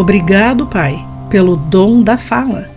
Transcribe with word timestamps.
Obrigado, 0.00 0.64
Pai, 0.64 1.06
pelo 1.28 1.56
dom 1.56 2.00
da 2.00 2.16
fala. 2.16 2.70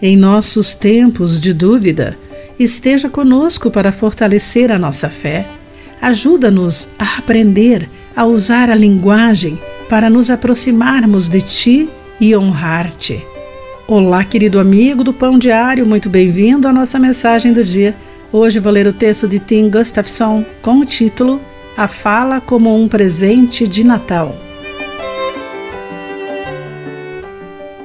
Em 0.00 0.16
nossos 0.16 0.72
tempos 0.72 1.38
de 1.38 1.52
dúvida, 1.52 2.16
esteja 2.58 3.10
conosco 3.10 3.70
para 3.70 3.92
fortalecer 3.92 4.72
a 4.72 4.78
nossa 4.78 5.10
fé. 5.10 5.46
Ajuda-nos 6.00 6.88
a 6.98 7.18
aprender 7.18 7.86
a 8.16 8.24
usar 8.24 8.70
a 8.70 8.74
linguagem 8.74 9.60
para 9.90 10.08
nos 10.08 10.30
aproximarmos 10.30 11.28
de 11.28 11.42
Ti 11.42 11.90
e 12.18 12.34
honrar-te. 12.34 13.22
Olá, 13.86 14.24
querido 14.24 14.58
amigo 14.58 15.04
do 15.04 15.12
Pão 15.12 15.38
Diário, 15.38 15.84
muito 15.84 16.08
bem-vindo 16.08 16.66
à 16.66 16.72
nossa 16.72 16.98
mensagem 16.98 17.52
do 17.52 17.62
dia. 17.62 17.94
Hoje 18.32 18.58
vou 18.58 18.72
ler 18.72 18.86
o 18.86 18.92
texto 18.94 19.28
de 19.28 19.38
Tim 19.38 19.68
Gustafson 19.68 20.46
com 20.62 20.78
o 20.78 20.86
título 20.86 21.42
A 21.76 21.86
Fala 21.86 22.40
como 22.40 22.74
um 22.74 22.88
Presente 22.88 23.68
de 23.68 23.84
Natal. 23.84 24.34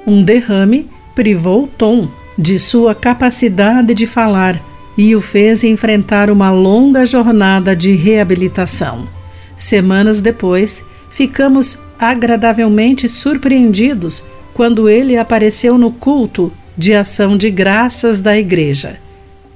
Um 0.06 0.24
derrame 0.24 0.90
privou 1.16 1.68
Tom 1.68 2.08
de 2.38 2.60
sua 2.60 2.94
capacidade 2.94 3.94
de 3.94 4.06
falar 4.06 4.62
e 4.98 5.16
o 5.16 5.22
fez 5.22 5.64
enfrentar 5.64 6.30
uma 6.30 6.52
longa 6.52 7.06
jornada 7.06 7.76
de 7.76 7.96
reabilitação. 7.96 9.08
Semanas 9.56 10.22
depois, 10.22 10.84
ficamos 11.10 11.80
agradavelmente 11.98 13.08
surpreendidos 13.08 14.24
quando 14.54 14.88
ele 14.88 15.18
apareceu 15.18 15.78
no 15.78 15.92
culto 15.92 16.52
de 16.78 16.94
ação 16.94 17.38
de 17.38 17.50
graças 17.50 18.20
da 18.20 18.38
igreja. 18.38 18.98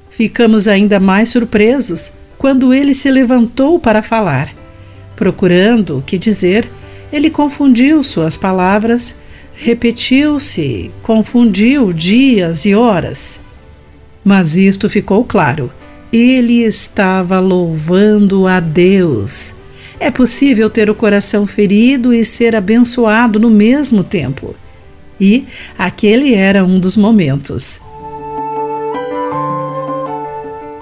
Ficamos 0.10 0.68
ainda 0.68 1.00
mais 1.00 1.30
surpresos 1.30 2.14
quando 2.38 2.74
ele 2.74 2.94
se 2.94 3.12
levantou 3.12 3.80
para 3.80 4.02
falar. 4.02 4.50
Procurando 5.16 5.98
o 5.98 6.02
que 6.02 6.18
dizer, 6.18 6.70
ele 7.12 7.30
confundiu 7.30 8.02
suas 8.04 8.38
palavras, 8.38 9.16
repetiu-se, 9.62 10.90
confundiu 11.02 11.92
dias 11.92 12.66
e 12.66 12.74
horas. 12.74 13.42
Mas 14.24 14.56
isto 14.56 14.90
ficou 14.90 15.26
claro. 15.26 15.70
Ele 16.12 16.64
estava 16.64 17.40
louvando 17.40 18.48
a 18.48 18.60
Deus. 18.62 19.54
É 20.00 20.10
possível 20.10 20.70
ter 20.70 20.90
o 20.90 20.96
coração 20.96 21.46
ferido 21.46 22.14
e 22.14 22.24
ser 22.24 22.56
abençoado 22.56 23.38
no 23.38 23.50
mesmo 23.50 24.02
tempo. 24.02 24.56
E 25.20 25.46
aquele 25.78 26.34
era 26.34 26.64
um 26.64 26.80
dos 26.80 26.96
momentos. 26.96 27.82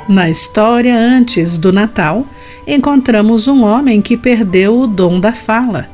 Na 0.07 0.29
história 0.29 0.95
antes 0.95 1.57
do 1.57 1.73
Natal, 1.73 2.27
encontramos 2.67 3.47
um 3.47 3.63
homem 3.63 4.01
que 4.03 4.15
perdeu 4.15 4.79
o 4.79 4.87
dom 4.87 5.19
da 5.19 5.33
fala. 5.33 5.89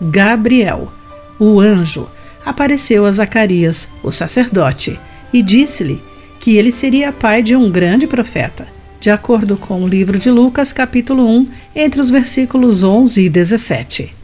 Gabriel, 0.00 0.92
o 1.38 1.60
anjo, 1.60 2.06
apareceu 2.48 3.04
a 3.04 3.12
Zacarias, 3.12 3.88
o 4.02 4.10
sacerdote, 4.10 4.98
e 5.32 5.42
disse-lhe 5.42 6.02
que 6.40 6.56
ele 6.56 6.72
seria 6.72 7.12
pai 7.12 7.42
de 7.42 7.54
um 7.54 7.70
grande 7.70 8.06
profeta, 8.06 8.66
de 9.00 9.10
acordo 9.10 9.56
com 9.56 9.82
o 9.82 9.88
livro 9.88 10.18
de 10.18 10.30
Lucas, 10.30 10.72
capítulo 10.72 11.28
1, 11.28 11.48
entre 11.76 12.00
os 12.00 12.10
versículos 12.10 12.82
11 12.82 13.22
e 13.22 13.28
17. 13.28 14.14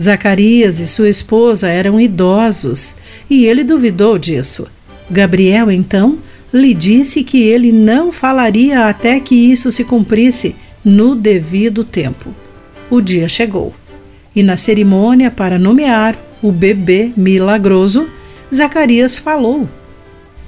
Zacarias 0.00 0.80
e 0.80 0.88
sua 0.88 1.08
esposa 1.08 1.68
eram 1.68 2.00
idosos 2.00 2.96
e 3.30 3.46
ele 3.46 3.62
duvidou 3.62 4.18
disso. 4.18 4.66
Gabriel, 5.08 5.70
então, 5.70 6.18
lhe 6.52 6.74
disse 6.74 7.22
que 7.22 7.42
ele 7.42 7.70
não 7.70 8.10
falaria 8.10 8.86
até 8.88 9.20
que 9.20 9.34
isso 9.34 9.70
se 9.70 9.84
cumprisse 9.84 10.56
no 10.84 11.14
devido 11.14 11.84
tempo. 11.84 12.34
O 12.90 13.00
dia 13.00 13.28
chegou 13.28 13.72
e, 14.34 14.42
na 14.42 14.56
cerimônia 14.56 15.30
para 15.30 15.58
nomear 15.58 16.16
o 16.44 16.52
bebê 16.52 17.12
milagroso, 17.16 18.08
Zacarias 18.54 19.18
falou. 19.18 19.68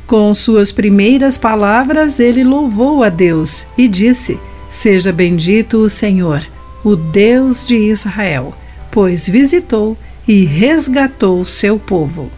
Com 0.06 0.32
suas 0.32 0.70
primeiras 0.70 1.36
palavras, 1.36 2.20
ele 2.20 2.44
louvou 2.44 3.02
a 3.02 3.08
Deus 3.08 3.66
e 3.76 3.88
disse: 3.88 4.38
Seja 4.68 5.12
bendito 5.12 5.78
o 5.78 5.90
Senhor, 5.90 6.46
o 6.84 6.94
Deus 6.94 7.66
de 7.66 7.74
Israel 7.74 8.54
pois 8.96 9.28
visitou 9.28 9.94
e 10.26 10.46
resgatou 10.46 11.44
seu 11.44 11.78
povo. 11.78 12.30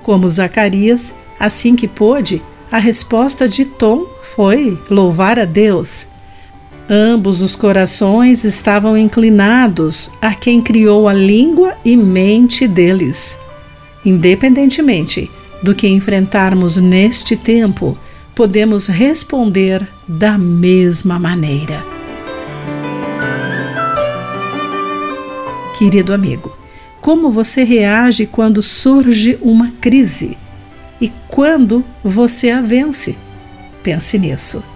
Como 0.00 0.30
Zacarias, 0.30 1.12
assim 1.40 1.74
que 1.74 1.88
pôde, 1.88 2.40
a 2.70 2.78
resposta 2.78 3.48
de 3.48 3.64
Tom 3.64 4.06
foi 4.22 4.78
louvar 4.88 5.40
a 5.40 5.44
Deus. 5.44 6.06
Ambos 6.88 7.42
os 7.42 7.56
corações 7.56 8.44
estavam 8.44 8.96
inclinados 8.96 10.08
a 10.22 10.32
quem 10.34 10.62
criou 10.62 11.08
a 11.08 11.12
língua 11.12 11.76
e 11.84 11.96
mente 11.96 12.68
deles. 12.68 13.36
Independentemente 14.04 15.28
do 15.60 15.74
que 15.74 15.88
enfrentarmos 15.88 16.76
neste 16.76 17.34
tempo, 17.36 17.98
podemos 18.36 18.86
responder 18.86 19.88
da 20.06 20.38
mesma 20.38 21.18
maneira. 21.18 21.84
Querido 25.76 26.14
amigo, 26.14 26.56
como 27.00 27.32
você 27.32 27.64
reage 27.64 28.26
quando 28.26 28.62
surge 28.62 29.36
uma 29.42 29.72
crise? 29.80 30.38
E 31.00 31.10
quando 31.26 31.84
você 32.02 32.50
a 32.50 32.60
vence? 32.60 33.16
Pense 33.82 34.18
nisso. 34.18 34.75